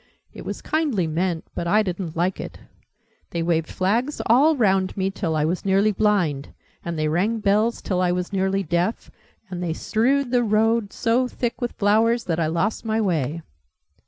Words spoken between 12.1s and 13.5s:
that I lost my way!"